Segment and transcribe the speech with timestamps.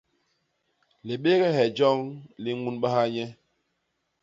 [1.07, 1.99] Libéhge joñ
[2.41, 3.25] li ñunbaha nye.